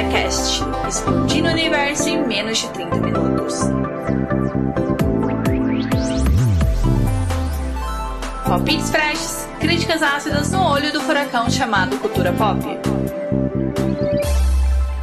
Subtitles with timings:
[0.00, 3.54] Recomenda Cast, explodindo o universo em menos de 30 minutos.
[8.46, 12.60] Palpites freshes, críticas ácidas no olho do furacão chamado cultura pop.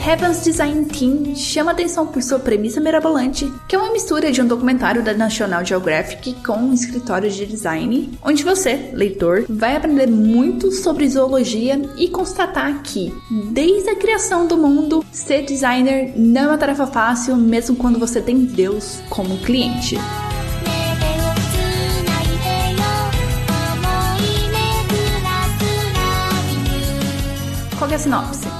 [0.07, 4.45] Heaven's Design Team chama atenção por sua premissa mirabolante, que é uma mistura de um
[4.45, 10.71] documentário da National Geographic com um escritório de design, onde você, leitor, vai aprender muito
[10.71, 13.11] sobre zoologia e constatar que,
[13.51, 18.21] desde a criação do mundo, ser designer não é uma tarefa fácil, mesmo quando você
[18.21, 19.97] tem Deus como cliente.
[27.79, 28.54] Qual é a sinopse?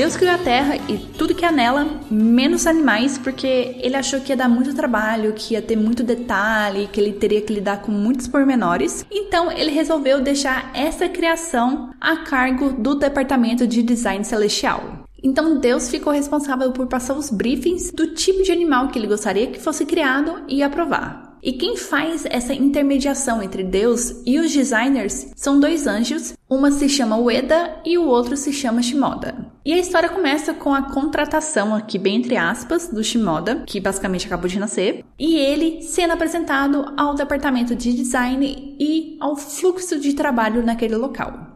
[0.00, 4.32] Deus criou a Terra e tudo que há nela, menos animais, porque ele achou que
[4.32, 7.92] ia dar muito trabalho, que ia ter muito detalhe, que ele teria que lidar com
[7.92, 9.04] muitos pormenores.
[9.10, 15.04] Então ele resolveu deixar essa criação a cargo do Departamento de Design Celestial.
[15.22, 19.48] Então Deus ficou responsável por passar os briefings do tipo de animal que ele gostaria
[19.48, 21.29] que fosse criado e aprovar.
[21.42, 26.88] E quem faz essa intermediação entre Deus e os designers são dois anjos, uma se
[26.88, 29.50] chama Ueda e o outro se chama Shimoda.
[29.64, 34.26] E a história começa com a contratação, aqui bem entre aspas, do Shimoda, que basicamente
[34.26, 40.12] acabou de nascer, e ele sendo apresentado ao departamento de design e ao fluxo de
[40.12, 41.50] trabalho naquele local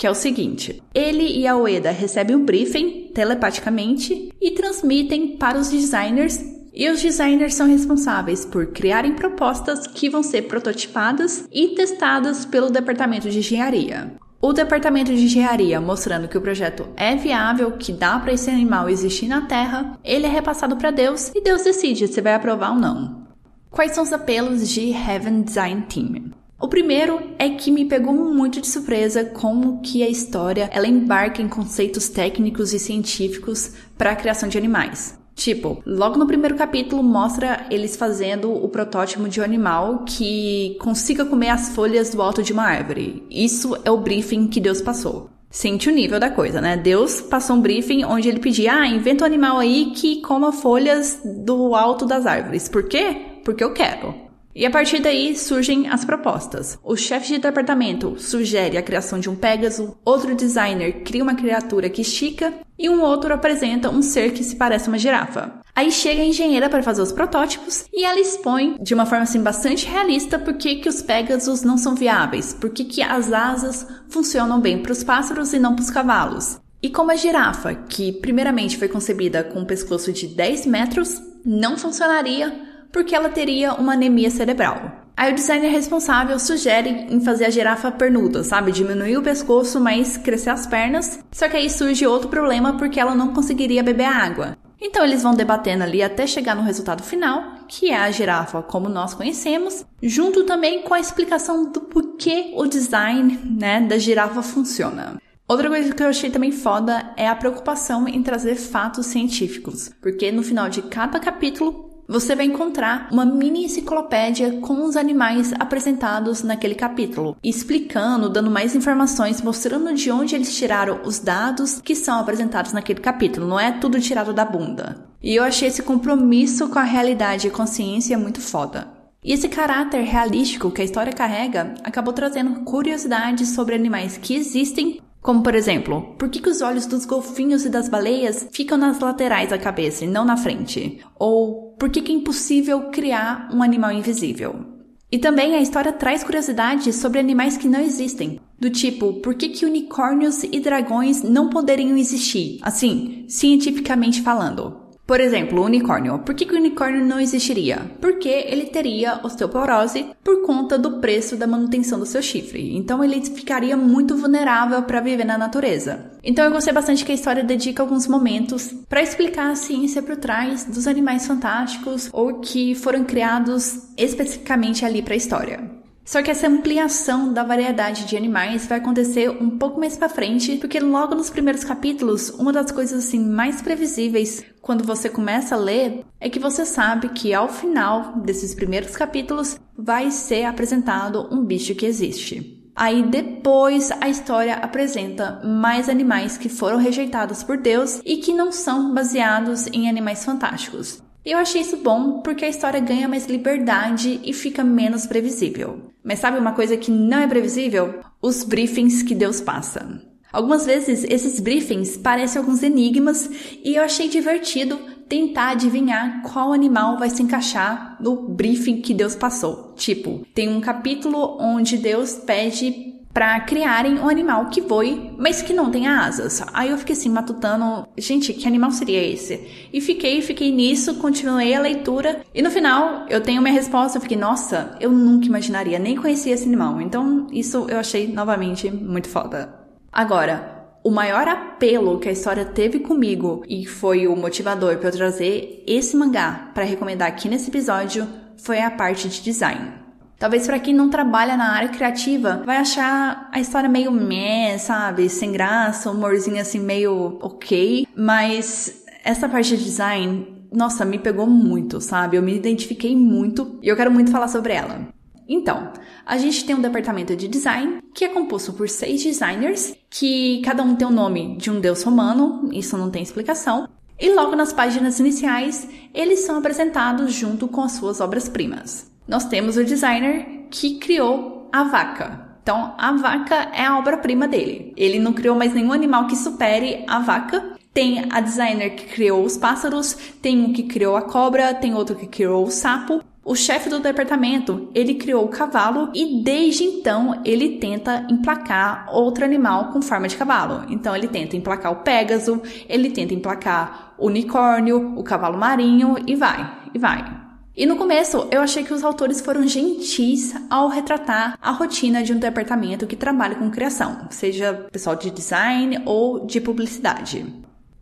[0.00, 5.58] que é o seguinte: ele e a Ueda recebem o briefing telepaticamente e transmitem para
[5.58, 6.40] os designers
[6.72, 12.70] e os designers são responsáveis por criarem propostas que vão ser prototipadas e testadas pelo
[12.70, 14.12] departamento de engenharia.
[14.42, 18.88] O departamento de engenharia mostrando que o projeto é viável, que dá para esse animal
[18.88, 22.78] existir na Terra, ele é repassado para Deus e Deus decide se vai aprovar ou
[22.78, 23.26] não.
[23.70, 26.32] Quais são os apelos de Heaven Design Team?
[26.58, 31.42] O primeiro é que me pegou muito de surpresa como que a história ela embarca
[31.42, 35.19] em conceitos técnicos e científicos para a criação de animais.
[35.34, 41.24] Tipo, logo no primeiro capítulo mostra eles fazendo o protótipo de um animal que consiga
[41.24, 43.26] comer as folhas do alto de uma árvore.
[43.30, 45.30] Isso é o briefing que Deus passou.
[45.50, 46.76] Sente o nível da coisa, né?
[46.76, 51.20] Deus passou um briefing onde ele pedia: ah, inventa um animal aí que coma folhas
[51.24, 52.68] do alto das árvores.
[52.68, 53.16] Por quê?
[53.44, 54.29] Porque eu quero.
[54.54, 56.78] E a partir daí surgem as propostas.
[56.82, 61.88] O chefe de departamento sugere a criação de um Pégaso, outro designer cria uma criatura
[61.88, 65.60] que estica e um outro apresenta um ser que se parece uma girafa.
[65.74, 69.40] Aí chega a engenheira para fazer os protótipos e ela expõe de uma forma assim
[69.40, 73.86] bastante realista por que, que os Pégasos não são viáveis, por que, que as asas
[74.08, 76.58] funcionam bem para os pássaros e não para os cavalos.
[76.82, 81.76] E como a girafa, que primeiramente foi concebida com um pescoço de 10 metros, não
[81.76, 85.00] funcionaria porque ela teria uma anemia cerebral.
[85.16, 88.72] Aí o designer responsável sugere em fazer a girafa pernuda, sabe?
[88.72, 91.20] Diminuir o pescoço, mas crescer as pernas.
[91.30, 94.56] Só que aí surge outro problema porque ela não conseguiria beber água.
[94.80, 98.88] Então eles vão debatendo ali até chegar no resultado final, que é a girafa como
[98.88, 105.20] nós conhecemos, junto também com a explicação do porquê o design né, da girafa funciona.
[105.46, 110.32] Outra coisa que eu achei também foda é a preocupação em trazer fatos científicos, porque
[110.32, 116.42] no final de cada capítulo você vai encontrar uma mini enciclopédia com os animais apresentados
[116.42, 122.18] naquele capítulo, explicando, dando mais informações, mostrando de onde eles tiraram os dados que são
[122.18, 123.46] apresentados naquele capítulo.
[123.46, 125.06] Não é tudo tirado da bunda.
[125.22, 128.88] E eu achei esse compromisso com a realidade e consciência muito foda.
[129.22, 135.00] E esse caráter realístico que a história carrega acabou trazendo curiosidades sobre animais que existem
[135.20, 138.98] como por exemplo, por que, que os olhos dos golfinhos e das baleias ficam nas
[139.00, 141.00] laterais da cabeça e não na frente?
[141.18, 144.80] Ou por que, que é impossível criar um animal invisível?
[145.12, 148.40] E também a história traz curiosidades sobre animais que não existem.
[148.58, 152.58] Do tipo, por que, que unicórnios e dragões não poderiam existir?
[152.62, 154.89] Assim, cientificamente falando.
[155.10, 156.20] Por exemplo, o unicórnio.
[156.20, 157.90] Por que, que o unicórnio não existiria?
[158.00, 162.76] Porque ele teria osteoporose por conta do preço da manutenção do seu chifre.
[162.76, 166.12] Então ele ficaria muito vulnerável para viver na natureza.
[166.22, 170.14] Então eu gostei bastante que a história dedica alguns momentos para explicar a ciência por
[170.14, 175.79] trás dos animais fantásticos ou que foram criados especificamente ali para a história.
[176.04, 180.56] Só que essa ampliação da variedade de animais vai acontecer um pouco mais para frente,
[180.56, 185.58] porque logo nos primeiros capítulos, uma das coisas assim mais previsíveis quando você começa a
[185.58, 191.44] ler é que você sabe que ao final desses primeiros capítulos vai ser apresentado um
[191.44, 192.60] bicho que existe.
[192.74, 198.50] Aí depois a história apresenta mais animais que foram rejeitados por Deus e que não
[198.50, 201.02] são baseados em animais fantásticos.
[201.24, 205.90] Eu achei isso bom porque a história ganha mais liberdade e fica menos previsível.
[206.02, 208.00] Mas sabe uma coisa que não é previsível?
[208.22, 210.00] Os briefings que Deus passa.
[210.32, 213.28] Algumas vezes esses briefings parecem alguns enigmas
[213.64, 214.78] e eu achei divertido
[215.08, 219.74] tentar adivinhar qual animal vai se encaixar no briefing que Deus passou.
[219.76, 225.52] Tipo, tem um capítulo onde Deus pede para criarem um animal que voe, mas que
[225.52, 226.42] não tenha asas.
[226.52, 229.68] Aí eu fiquei assim, matutando, gente, que animal seria esse?
[229.72, 234.02] E fiquei, fiquei nisso, continuei a leitura, e no final eu tenho minha resposta, eu
[234.02, 236.80] fiquei, nossa, eu nunca imaginaria, nem conhecia esse animal.
[236.80, 239.54] Então, isso eu achei novamente muito foda.
[239.92, 244.92] Agora, o maior apelo que a história teve comigo e foi o motivador para eu
[244.92, 249.79] trazer esse mangá para recomendar aqui nesse episódio foi a parte de design.
[250.20, 255.08] Talvez para quem não trabalha na área criativa, vai achar a história meio meh, sabe?
[255.08, 257.88] Sem graça, humorzinho assim meio ok.
[257.96, 262.18] Mas essa parte de design, nossa, me pegou muito, sabe?
[262.18, 264.88] Eu me identifiquei muito e eu quero muito falar sobre ela.
[265.26, 265.72] Então,
[266.04, 270.62] a gente tem um departamento de design que é composto por seis designers, que cada
[270.62, 273.66] um tem o nome de um deus romano, isso não tem explicação.
[273.98, 279.56] E logo nas páginas iniciais, eles são apresentados junto com as suas obras-primas nós temos
[279.56, 282.30] o designer que criou a vaca.
[282.40, 284.72] Então, a vaca é a obra-prima dele.
[284.76, 287.56] Ele não criou mais nenhum animal que supere a vaca.
[287.74, 291.96] Tem a designer que criou os pássaros, tem um que criou a cobra, tem outro
[291.96, 293.02] que criou o sapo.
[293.24, 299.24] O chefe do departamento, ele criou o cavalo e desde então ele tenta emplacar outro
[299.24, 300.64] animal com forma de cavalo.
[300.68, 306.14] Então ele tenta emplacar o Pégaso, ele tenta emplacar o unicórnio, o cavalo marinho e
[306.14, 307.19] vai, e vai.
[307.56, 312.12] E no começo eu achei que os autores foram gentis ao retratar a rotina de
[312.12, 317.26] um departamento que trabalha com criação, seja pessoal de design ou de publicidade.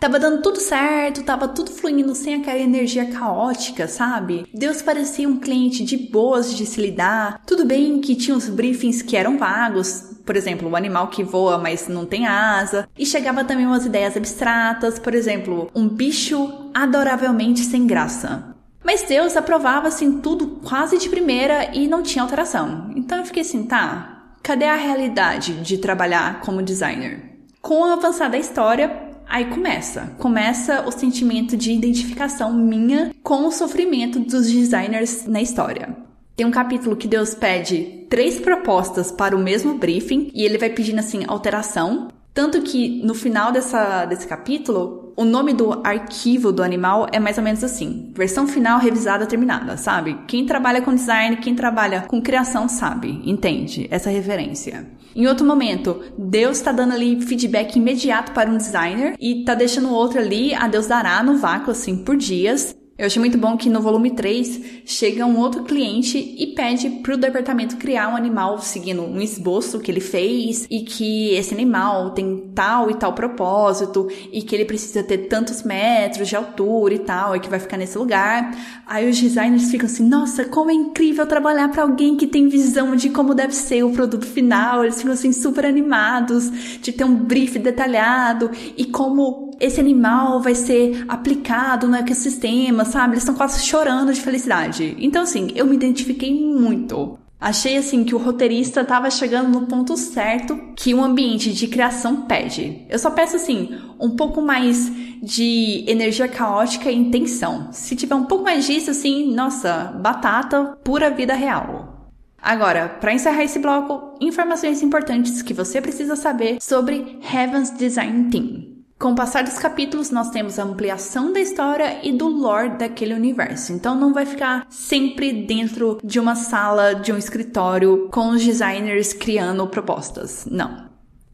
[0.01, 4.47] Tava dando tudo certo, tava tudo fluindo sem aquela energia caótica, sabe?
[4.55, 7.43] Deus parecia um cliente de boas de se lidar.
[7.45, 11.59] Tudo bem que tinha uns briefings que eram vagos, por exemplo, o animal que voa,
[11.59, 12.89] mas não tem asa.
[12.97, 18.55] E chegava também umas ideias abstratas, por exemplo, um bicho adoravelmente sem graça.
[18.89, 22.91] Mas Deus aprovava assim tudo quase de primeira e não tinha alteração.
[22.97, 27.37] Então eu fiquei assim, tá, cadê a realidade de trabalhar como designer?
[27.61, 28.91] Com o avançar da história,
[29.29, 30.15] aí começa.
[30.17, 35.95] Começa o sentimento de identificação minha com o sofrimento dos designers na história.
[36.35, 40.71] Tem um capítulo que Deus pede três propostas para o mesmo briefing e ele vai
[40.71, 42.09] pedindo assim alteração.
[42.39, 47.37] Tanto que no final dessa, desse capítulo, o nome do arquivo do animal é mais
[47.37, 50.17] ou menos assim: versão final revisada terminada, sabe?
[50.29, 54.87] Quem trabalha com design, quem trabalha com criação sabe, entende essa referência.
[55.17, 59.93] Em outro momento, Deus está dando ali feedback imediato para um designer e tá deixando
[59.93, 62.73] outro ali, a Deus dará no vácuo assim por dias.
[62.99, 67.15] Eu achei muito bom que no volume 3 chega um outro cliente e pede para
[67.15, 72.11] o departamento criar um animal seguindo um esboço que ele fez e que esse animal
[72.11, 76.99] tem tal e tal propósito e que ele precisa ter tantos metros de altura e
[76.99, 78.51] tal e que vai ficar nesse lugar.
[78.85, 82.97] Aí os designers ficam assim: nossa, como é incrível trabalhar para alguém que tem visão
[82.97, 84.83] de como deve ser o produto final.
[84.83, 86.51] Eles ficam assim super animados
[86.81, 93.15] de ter um brief detalhado e como esse animal vai ser aplicado no ecossistema, sabe?
[93.15, 94.97] Eles estão quase chorando de felicidade.
[94.99, 97.19] Então, assim, eu me identifiquei muito.
[97.41, 102.23] Achei assim que o roteirista estava chegando no ponto certo que um ambiente de criação
[102.23, 102.85] pede.
[102.89, 104.91] Eu só peço assim, um pouco mais
[105.23, 107.69] de energia caótica e intenção.
[107.73, 112.11] Se tiver um pouco mais disso assim, nossa, batata pura vida real.
[112.43, 118.78] Agora, para encerrar esse bloco, informações importantes que você precisa saber sobre Heaven's Design Team.
[118.99, 123.15] Com o passar dos capítulos, nós temos a ampliação da história e do lore daquele
[123.15, 123.73] universo.
[123.73, 129.13] Então não vai ficar sempre dentro de uma sala, de um escritório, com os designers
[129.13, 130.49] criando propostas.
[130.51, 130.89] Não.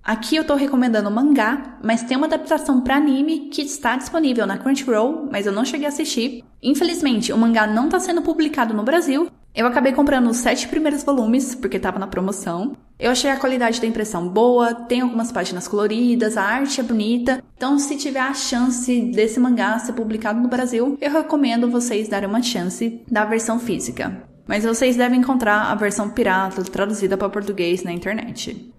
[0.04, 4.47] Aqui eu tô recomendando o mangá, mas tem uma adaptação para anime que está disponível
[4.47, 6.44] na Crunchyroll, mas eu não cheguei a assistir.
[6.62, 11.04] Infelizmente, o mangá não está sendo publicado no Brasil, eu acabei comprando os sete primeiros
[11.04, 12.76] volumes, porque estava na promoção.
[12.98, 17.42] Eu achei a qualidade da impressão boa, tem algumas páginas coloridas, a arte é bonita.
[17.56, 22.28] Então, se tiver a chance desse mangá ser publicado no Brasil, eu recomendo vocês darem
[22.28, 24.22] uma chance da versão física.
[24.46, 28.74] Mas vocês devem encontrar a versão pirata traduzida para português na internet.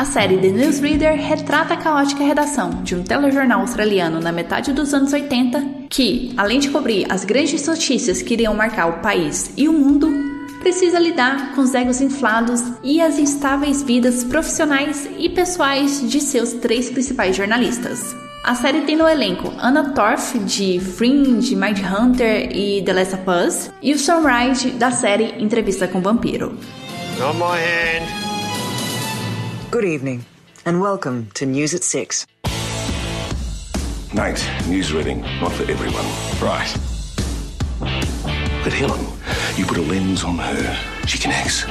[0.00, 4.94] A série The Newsreader retrata a caótica redação de um telejornal australiano na metade dos
[4.94, 9.68] anos 80 que, além de cobrir as grandes notícias que iriam marcar o país e
[9.68, 10.10] o mundo,
[10.60, 16.54] precisa lidar com os egos inflados e as instáveis vidas profissionais e pessoais de seus
[16.54, 18.16] três principais jornalistas.
[18.42, 23.70] A série tem no elenco Anna Torf, de Fringe, Mindhunter e The Last of Us,
[23.82, 26.58] e o Sam Wright, da série Entrevista com o Vampiro.
[27.18, 28.29] My hand.
[29.70, 30.24] Good evening,
[30.66, 32.26] and welcome to News at Six.
[34.12, 36.04] Night, news reading, not for everyone.
[36.42, 36.74] Right.
[38.64, 39.06] But Helen,
[39.56, 40.76] you put a lens on her.
[41.06, 41.66] She connects.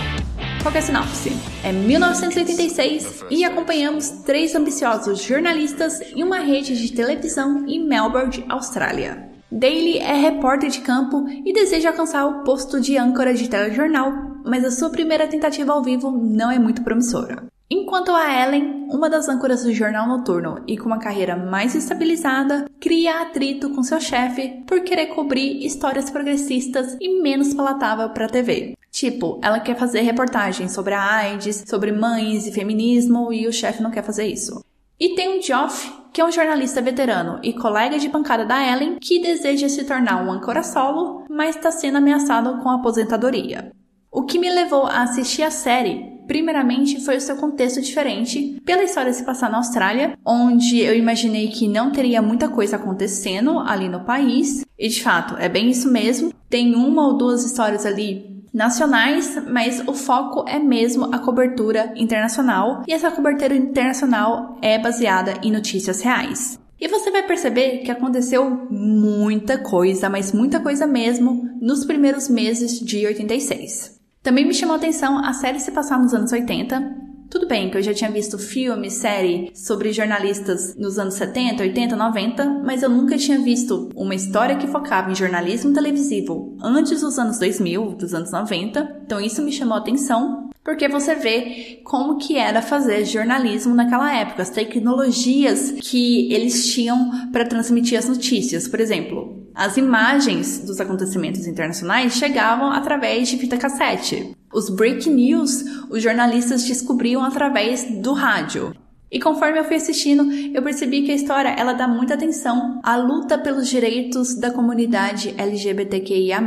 [0.64, 1.34] Qual é a sinopse?
[1.62, 9.30] É 1986 e acompanhamos três ambiciosos jornalistas em uma rede de televisão em Melbourne, Austrália.
[9.52, 14.14] Daly é repórter de campo e deseja alcançar o posto de âncora de telejornal,
[14.46, 17.50] mas a sua primeira tentativa ao vivo não é muito promissora.
[17.72, 22.66] Enquanto a Ellen, uma das âncoras do jornal noturno e com uma carreira mais estabilizada,
[22.80, 28.30] cria atrito com seu chefe por querer cobrir histórias progressistas e menos palatável para a
[28.30, 28.76] TV.
[28.90, 33.84] Tipo, ela quer fazer reportagens sobre a AIDS, sobre mães e feminismo e o chefe
[33.84, 34.66] não quer fazer isso.
[35.00, 38.98] E tem o Geoff, que é um jornalista veterano e colega de bancada da Ellen,
[39.00, 43.72] que deseja se tornar um âncora solo, mas está sendo ameaçado com aposentadoria.
[44.12, 48.84] O que me levou a assistir a série primeiramente foi o seu contexto diferente, pela
[48.84, 53.90] história se passar na Austrália, onde eu imaginei que não teria muita coisa acontecendo ali
[53.90, 56.32] no país, e de fato é bem isso mesmo.
[56.48, 62.84] Tem uma ou duas histórias ali nacionais, mas o foco é mesmo a cobertura internacional,
[62.88, 66.60] e essa cobertura internacional é baseada em notícias reais.
[66.80, 72.80] E você vai perceber que aconteceu muita coisa, mas muita coisa mesmo, nos primeiros meses
[72.80, 73.99] de 86.
[74.22, 77.10] Também me chamou a atenção a série se passar nos anos 80.
[77.30, 81.96] Tudo bem que eu já tinha visto filme, série sobre jornalistas nos anos 70, 80,
[81.96, 87.20] 90, mas eu nunca tinha visto uma história que focava em jornalismo televisivo antes dos
[87.20, 89.02] anos 2000, dos anos 90.
[89.06, 94.16] Então isso me chamou a atenção, porque você vê como que era fazer jornalismo naquela
[94.16, 98.68] época, as tecnologias que eles tinham para transmitir as notícias.
[98.68, 104.36] Por exemplo, as imagens dos acontecimentos internacionais chegavam através de fita cassete.
[104.54, 108.72] Os break news os jornalistas descobriam através do rádio.
[109.12, 112.96] E conforme eu fui assistindo, eu percebi que a história ela dá muita atenção à
[112.96, 116.40] luta pelos direitos da comunidade LGBTQIA+,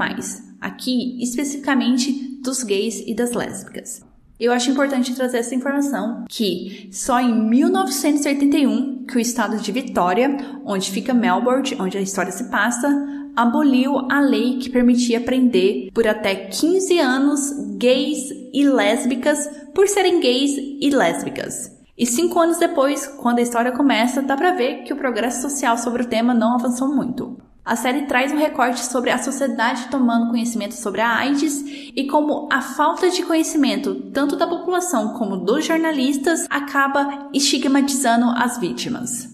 [0.61, 4.12] aqui especificamente dos gays e das lésbicas.
[4.43, 10.37] Eu acho importante trazer essa informação que só em 1981 que o estado de Vitória,
[10.67, 12.89] onde fica Melbourne, onde a história se passa,
[13.37, 20.19] aboliu a lei que permitia prender por até 15 anos gays e lésbicas por serem
[20.19, 21.71] gays e lésbicas.
[21.97, 25.79] E cinco anos depois, quando a história começa, dá pra ver que o progresso social
[25.79, 27.39] sobre o tema não avançou muito.
[27.65, 31.63] A série traz um recorte sobre a sociedade tomando conhecimento sobre a AIDS
[31.95, 38.59] e como a falta de conhecimento, tanto da população como dos jornalistas, acaba estigmatizando as
[38.59, 39.29] vítimas.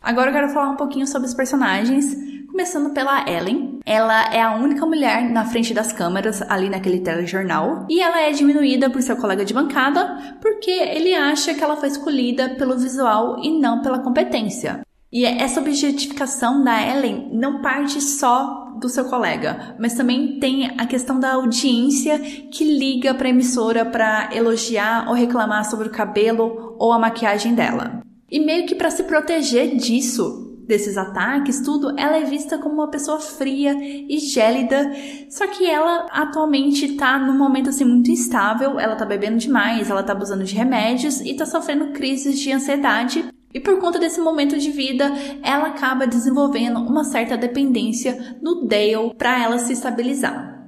[0.00, 2.16] Agora eu quero falar um pouquinho sobre os personagens,
[2.50, 3.80] começando pela Ellen.
[3.84, 8.32] Ela é a única mulher na frente das câmeras ali naquele telejornal e ela é
[8.32, 13.38] diminuída por seu colega de bancada porque ele acha que ela foi escolhida pelo visual
[13.42, 14.87] e não pela competência.
[15.10, 20.86] E essa objetificação da Ellen não parte só do seu colega, mas também tem a
[20.86, 26.76] questão da audiência que liga para a emissora para elogiar ou reclamar sobre o cabelo
[26.78, 28.02] ou a maquiagem dela.
[28.30, 32.90] E meio que para se proteger disso, desses ataques, tudo, ela é vista como uma
[32.90, 34.92] pessoa fria e gélida.
[35.30, 40.02] Só que ela atualmente tá num momento assim muito instável, ela tá bebendo demais, ela
[40.02, 43.24] tá abusando de remédios e tá sofrendo crises de ansiedade.
[43.52, 45.12] E por conta desse momento de vida,
[45.42, 50.58] ela acaba desenvolvendo uma certa dependência no Dale para ela se estabilizar.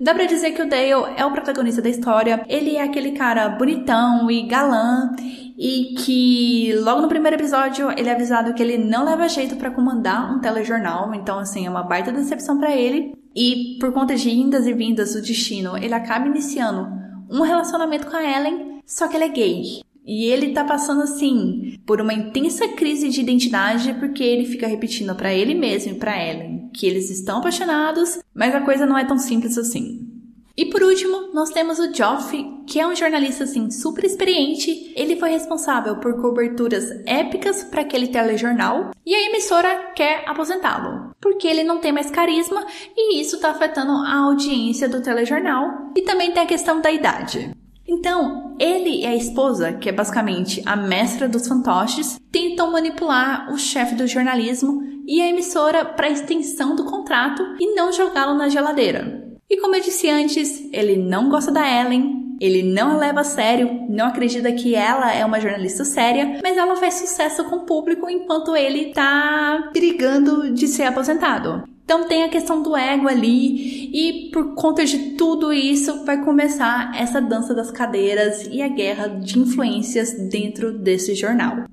[0.00, 2.44] Dá pra dizer que o Dale é o protagonista da história.
[2.48, 5.14] Ele é aquele cara bonitão e galã
[5.56, 9.70] e que logo no primeiro episódio ele é avisado que ele não leva jeito para
[9.70, 13.14] comandar um telejornal, então assim, é uma baita decepção para ele.
[13.34, 16.88] E por conta de indas e vindas do destino, ele acaba iniciando
[17.30, 19.82] um relacionamento com a Ellen, só que ele é gay.
[20.04, 25.14] E ele tá passando assim por uma intensa crise de identidade porque ele fica repetindo
[25.14, 29.04] para ele mesmo e para Ellen que eles estão apaixonados, mas a coisa não é
[29.04, 30.14] tão simples assim.
[30.56, 32.30] E por último, nós temos o Joff,
[32.64, 34.92] que é um jornalista assim super experiente.
[34.94, 41.48] Ele foi responsável por coberturas épicas para aquele telejornal e a emissora quer aposentá-lo, porque
[41.48, 42.64] ele não tem mais carisma
[42.96, 45.90] e isso está afetando a audiência do telejornal.
[45.96, 47.50] E também tem a questão da idade.
[47.86, 53.58] Então, ele e a esposa, que é basicamente a mestra dos fantoches, tentam manipular o
[53.58, 59.22] chefe do jornalismo e a emissora para extensão do contrato e não jogá-lo na geladeira.
[59.48, 63.24] E como eu disse antes, ele não gosta da Ellen, ele não a leva a
[63.24, 67.66] sério, não acredita que ela é uma jornalista séria, mas ela faz sucesso com o
[67.66, 71.62] público enquanto ele tá brigando de ser aposentado.
[71.84, 76.92] Então tem a questão do ego ali, e por conta de tudo isso vai começar
[76.96, 81.64] essa dança das cadeiras e a guerra de influências dentro desse jornal.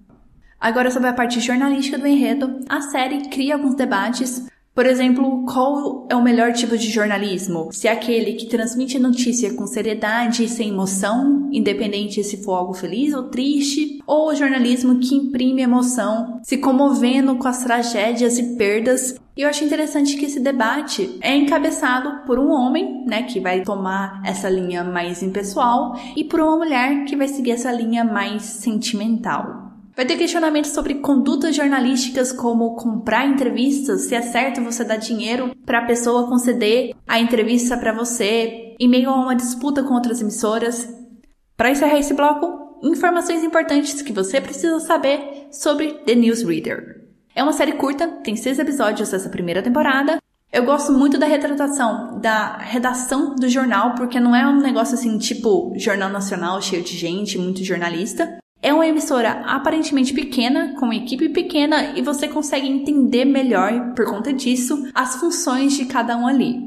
[0.59, 6.07] Agora, sobre a parte jornalística do enredo, a série cria alguns debates por exemplo, qual
[6.09, 7.69] é o melhor tipo de jornalismo?
[7.73, 12.73] Se é aquele que transmite notícia com seriedade e sem emoção, independente se for algo
[12.73, 18.55] feliz ou triste, ou o jornalismo que imprime emoção, se comovendo com as tragédias e
[18.55, 19.15] perdas.
[19.35, 23.63] E eu acho interessante que esse debate é encabeçado por um homem, né, que vai
[23.63, 28.43] tomar essa linha mais impessoal, e por uma mulher que vai seguir essa linha mais
[28.43, 29.70] sentimental.
[30.01, 35.55] Vai ter questionamentos sobre condutas jornalísticas, como comprar entrevistas, se é certo você dar dinheiro
[35.63, 40.19] para a pessoa conceder a entrevista para você, em meio a uma disputa com outras
[40.19, 40.91] emissoras.
[41.55, 47.07] Para encerrar esse bloco, informações importantes que você precisa saber sobre The Newsreader.
[47.35, 50.17] É uma série curta, tem seis episódios essa primeira temporada.
[50.51, 55.19] Eu gosto muito da retratação da redação do jornal, porque não é um negócio assim,
[55.19, 58.40] tipo Jornal Nacional, cheio de gente, muito jornalista.
[58.63, 64.31] É uma emissora aparentemente pequena, com equipe pequena, e você consegue entender melhor, por conta
[64.31, 66.59] disso, as funções de cada um ali.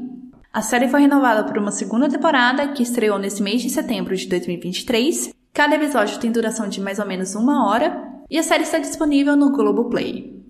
[0.51, 4.27] A série foi renovada por uma segunda temporada, que estreou nesse mês de setembro de
[4.27, 5.33] 2023.
[5.53, 9.37] Cada episódio tem duração de mais ou menos uma hora, e a série está disponível
[9.37, 10.44] no Globoplay.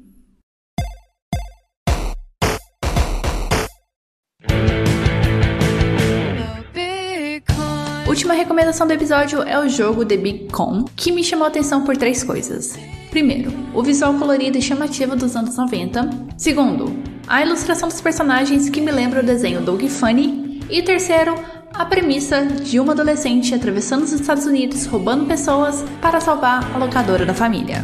[8.15, 11.83] Última recomendação do episódio é o jogo The Big Con, que me chamou a atenção
[11.83, 12.79] por três coisas.
[13.11, 16.09] Primeiro, o visual colorido e chamativo dos anos 90.
[16.37, 16.95] Segundo,
[17.27, 20.61] a ilustração dos personagens que me lembra o desenho Dog Funny.
[20.69, 21.35] E terceiro,
[21.73, 27.25] a premissa de uma adolescente atravessando os Estados Unidos roubando pessoas para salvar a locadora
[27.25, 27.83] da família.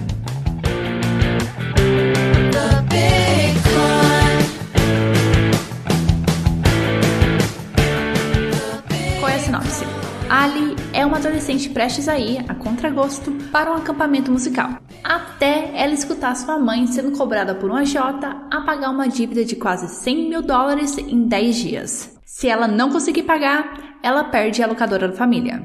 [10.41, 15.93] Ali é uma adolescente prestes a ir, a contragosto, para um acampamento musical, até ela
[15.93, 20.29] escutar sua mãe sendo cobrada por um agiota a pagar uma dívida de quase 100
[20.29, 22.17] mil dólares em 10 dias.
[22.25, 25.61] Se ela não conseguir pagar, ela perde a locadora da família.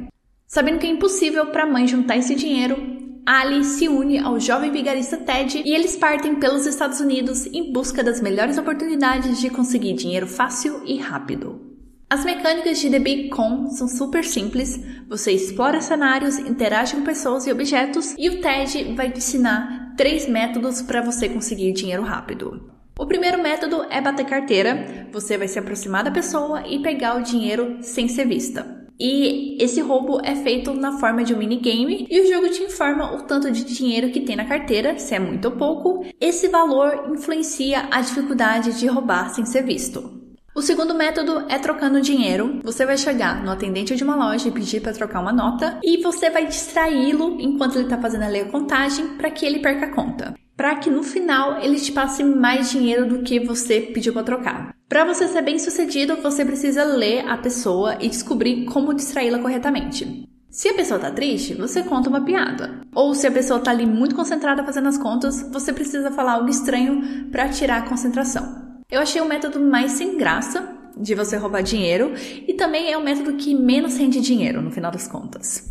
[0.47, 2.77] Sabendo que é impossível para a mãe juntar esse dinheiro,
[3.25, 8.05] Ali se une ao jovem vigarista Ted e eles partem pelos Estados Unidos em busca
[8.05, 11.66] das melhores oportunidades de conseguir dinheiro fácil e rápido.
[12.09, 17.49] As mecânicas de The Big Con são super simples, você explora cenários, interage com pessoas
[17.49, 22.71] e objetos, e o TED vai te ensinar três métodos para você conseguir dinheiro rápido.
[22.97, 27.25] O primeiro método é bater carteira, você vai se aproximar da pessoa e pegar o
[27.25, 28.87] dinheiro sem ser vista.
[29.01, 33.17] E esse roubo é feito na forma de um minigame e o jogo te informa
[33.17, 36.07] o tanto de dinheiro que tem na carteira, se é muito ou pouco.
[36.21, 40.25] Esse valor influencia a dificuldade de roubar sem ser visto.
[40.57, 42.61] O segundo método é trocando dinheiro.
[42.65, 46.03] Você vai chegar no atendente de uma loja e pedir para trocar uma nota e
[46.03, 49.95] você vai distraí-lo enquanto ele está fazendo ali a contagem para que ele perca a
[49.95, 50.35] conta.
[50.57, 54.75] para que no final ele te passe mais dinheiro do que você pediu para trocar.
[54.89, 60.27] Para você ser bem sucedido, você precisa ler a pessoa e descobrir como distraí-la corretamente.
[60.49, 62.81] Se a pessoa tá triste, você conta uma piada.
[62.95, 66.49] Ou se a pessoa tá ali muito concentrada fazendo as contas, você precisa falar algo
[66.49, 68.66] estranho para tirar a concentração.
[68.89, 72.15] Eu achei o método mais sem graça de você roubar dinheiro
[72.47, 75.69] e também é o método que menos rende dinheiro no final das contas.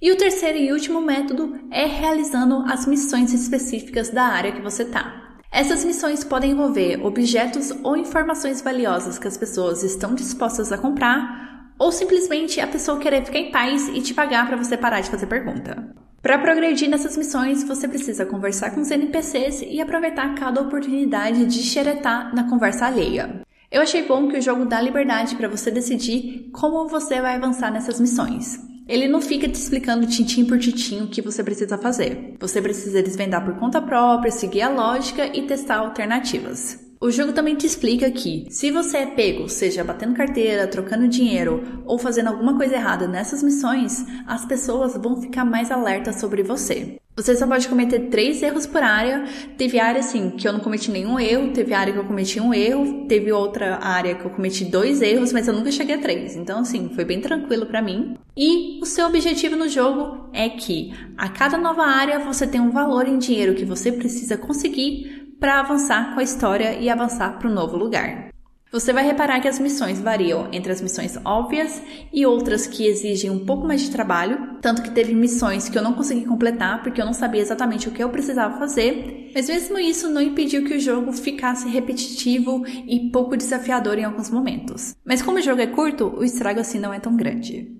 [0.00, 4.86] E o terceiro e último método é realizando as missões específicas da área que você
[4.86, 5.36] tá.
[5.52, 11.74] Essas missões podem envolver objetos ou informações valiosas que as pessoas estão dispostas a comprar
[11.78, 15.10] ou simplesmente a pessoa querer ficar em paz e te pagar para você parar de
[15.10, 15.94] fazer pergunta.
[16.24, 21.62] Para progredir nessas missões, você precisa conversar com os NPCs e aproveitar cada oportunidade de
[21.62, 23.42] xeretar na conversa alheia.
[23.70, 27.70] Eu achei bom que o jogo dá liberdade para você decidir como você vai avançar
[27.70, 28.58] nessas missões.
[28.88, 32.36] Ele não fica te explicando tintim por tintim o que você precisa fazer.
[32.40, 36.83] Você precisa desvendar por conta própria, seguir a lógica e testar alternativas.
[37.04, 41.82] O jogo também te explica que, se você é pego, seja batendo carteira, trocando dinheiro
[41.84, 46.96] ou fazendo alguma coisa errada nessas missões, as pessoas vão ficar mais alertas sobre você.
[47.14, 49.22] Você só pode cometer três erros por área.
[49.58, 52.54] Teve área assim que eu não cometi nenhum erro, teve área que eu cometi um
[52.54, 56.34] erro, teve outra área que eu cometi dois erros, mas eu nunca cheguei a três.
[56.34, 58.16] Então assim, foi bem tranquilo para mim.
[58.34, 62.70] E o seu objetivo no jogo é que a cada nova área você tem um
[62.70, 67.50] valor em dinheiro que você precisa conseguir para avançar com a história e avançar para
[67.50, 68.30] um novo lugar.
[68.72, 73.28] Você vai reparar que as missões variam entre as missões óbvias e outras que exigem
[73.28, 76.98] um pouco mais de trabalho, tanto que teve missões que eu não consegui completar porque
[76.98, 80.76] eu não sabia exatamente o que eu precisava fazer, mas mesmo isso não impediu que
[80.76, 84.96] o jogo ficasse repetitivo e pouco desafiador em alguns momentos.
[85.04, 87.70] Mas como o jogo é curto, o estrago assim não é tão grande.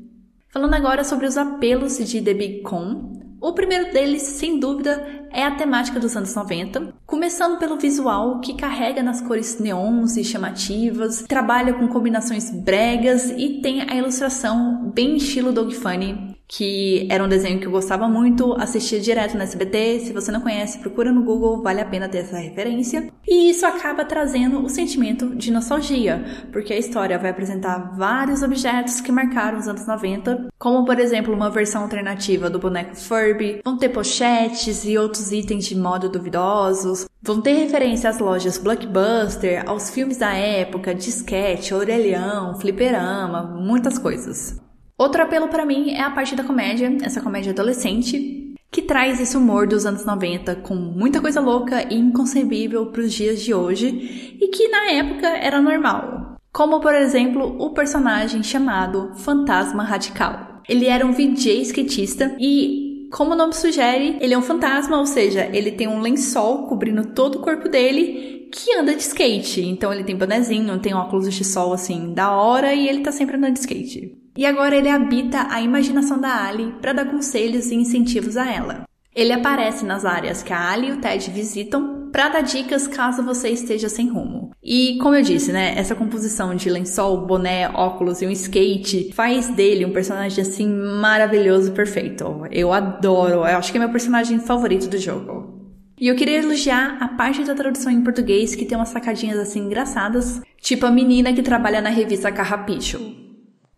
[0.51, 5.45] Falando agora sobre os apelos de The Big Con, o primeiro deles, sem dúvida, é
[5.45, 11.27] a temática dos anos 90, começando pelo visual que carrega nas cores neons e chamativas,
[11.29, 17.29] trabalha com combinações bregas e tem a ilustração bem estilo Dog Funny, que era um
[17.29, 20.01] desenho que eu gostava muito, assistia direto no SBT.
[20.01, 23.11] Se você não conhece, procura no Google, vale a pena ter essa referência.
[23.27, 29.01] E isso acaba trazendo o sentimento de nostalgia, porque a história vai apresentar vários objetos
[29.01, 33.79] que marcaram os anos 90, como por exemplo uma versão alternativa do boneco Furby, vão
[33.79, 39.89] ter pochetes e outros itens de moda duvidosos, Vão ter referência às lojas Blockbuster, aos
[39.89, 44.63] filmes da época, disquete, orelhão, fliperama, muitas coisas.
[45.05, 49.37] Outro apelo para mim é a parte da comédia, essa comédia adolescente, que traz esse
[49.37, 54.39] humor dos anos 90 com muita coisa louca e inconcebível para os dias de hoje
[54.41, 56.39] e que na época era normal.
[56.51, 60.63] Como, por exemplo, o personagem chamado Fantasma Radical.
[60.67, 65.05] Ele era um VJ skatista e como o nome sugere, ele é um fantasma, ou
[65.05, 69.61] seja, ele tem um lençol cobrindo todo o corpo dele que anda de skate.
[69.67, 73.37] Então ele tem bonezinho, tem óculos de sol assim da hora e ele tá sempre
[73.37, 74.24] andando de skate.
[74.37, 78.85] E agora ele habita a imaginação da Ali para dar conselhos e incentivos a ela.
[79.15, 83.23] Ele aparece nas áreas que a Ali e o Ted visitam para dar dicas caso
[83.23, 84.51] você esteja sem rumo.
[84.63, 89.49] E como eu disse, né, essa composição de lençol, boné, óculos e um skate faz
[89.49, 92.25] dele um personagem assim maravilhoso, perfeito.
[92.51, 95.55] Eu adoro, eu acho que é meu personagem favorito do jogo.
[96.01, 99.61] E eu queria elogiar a parte da tradução em português que tem umas sacadinhas assim
[99.61, 103.24] engraçadas, tipo a menina que trabalha na revista Carrapicho.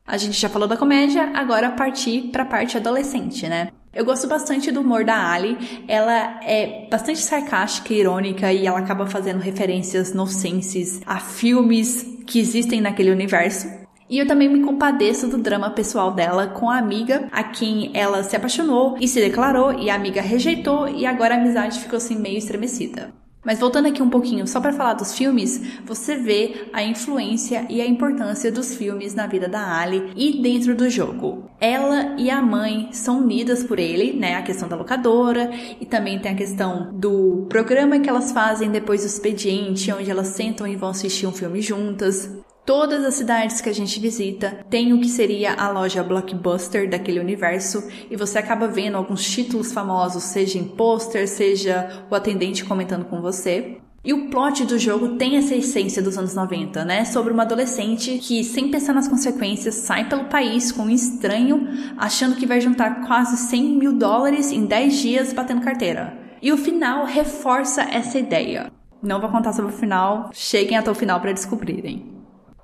[0.07, 3.69] A gente já falou da comédia, agora partir para a parte adolescente, né?
[3.93, 5.57] Eu gosto bastante do humor da Ali.
[5.89, 12.39] Ela é bastante sarcástica e irônica e ela acaba fazendo referências nonsenses a filmes que
[12.39, 13.67] existem naquele universo.
[14.09, 18.23] E eu também me compadeço do drama pessoal dela com a amiga a quem ela
[18.23, 22.17] se apaixonou e se declarou e a amiga rejeitou e agora a amizade ficou assim
[22.17, 23.13] meio estremecida.
[23.47, 27.81] Mas voltando aqui um pouquinho só para falar dos filmes, você vê a influência e
[27.81, 31.49] a importância dos filmes na vida da Ali e dentro do jogo.
[31.61, 34.35] Ela e a mãe são unidas por ele, né?
[34.35, 35.49] A questão da locadora
[35.81, 40.29] e também tem a questão do programa que elas fazem depois do expediente, onde elas
[40.29, 42.29] sentam e vão assistir um filme juntas.
[42.67, 47.21] Todas as cidades que a gente visita têm o que seria a loja blockbuster daquele
[47.21, 53.05] universo e você acaba vendo alguns títulos famosos, seja em pôster, seja o atendente comentando
[53.05, 53.79] com você.
[54.05, 57.05] E o plot do jogo tem essa essência dos anos 90, né?
[57.05, 62.35] Sobre uma adolescente que, sem pensar nas consequências, sai pelo país com um estranho, achando
[62.35, 66.19] que vai juntar quase 100 mil dólares em 10 dias batendo carteira.
[66.43, 68.73] E o final reforça essa ideia.
[69.01, 72.16] Não vou contar sobre o final, cheguem até o final para descobrirem.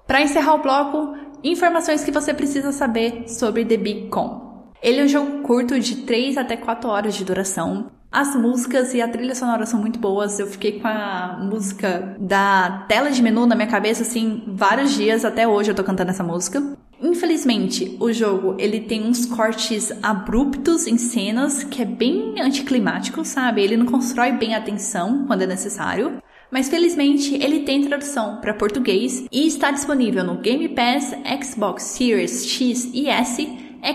[0.07, 4.73] Para encerrar o bloco, informações que você precisa saber sobre The Big Con.
[4.83, 7.87] Ele é um jogo curto de 3 até 4 horas de duração.
[8.11, 10.39] As músicas e a trilha sonora são muito boas.
[10.39, 15.25] Eu fiquei com a música da tela de menu na minha cabeça, assim, vários dias.
[15.25, 16.63] Até hoje eu tô cantando essa música.
[17.01, 23.63] Infelizmente, o jogo ele tem uns cortes abruptos em cenas que é bem anticlimático, sabe?
[23.63, 26.23] Ele não constrói bem a tensão quando é necessário.
[26.53, 32.47] Mas felizmente ele tem tradução para português e está disponível no Game Pass, Xbox Series
[32.47, 33.49] X e S,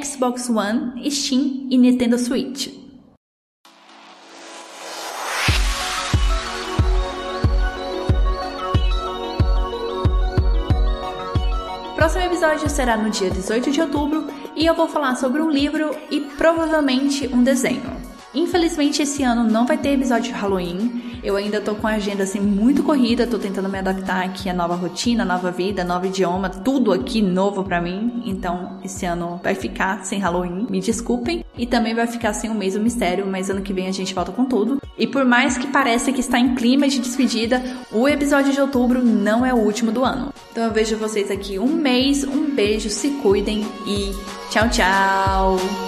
[0.04, 2.76] Xbox One, Steam e Nintendo Switch.
[11.96, 15.94] próximo episódio será no dia 18 de outubro e eu vou falar sobre um livro
[16.10, 17.98] e provavelmente um desenho.
[18.34, 21.07] Infelizmente esse ano não vai ter episódio de Halloween.
[21.24, 24.54] Eu ainda tô com a agenda assim muito corrida, tô tentando me adaptar aqui à
[24.54, 28.24] nova rotina, nova vida, novo idioma, tudo aqui novo para mim.
[28.26, 31.44] Então, esse ano vai ficar sem Halloween, me desculpem.
[31.58, 34.14] E também vai ficar sem o mês do mistério, mas ano que vem a gente
[34.14, 34.80] volta com tudo.
[34.98, 39.04] E por mais que pareça que está em clima de despedida, o episódio de outubro
[39.04, 40.34] não é o último do ano.
[40.52, 44.12] Então eu vejo vocês aqui um mês, um beijo, se cuidem e
[44.50, 45.87] tchau, tchau!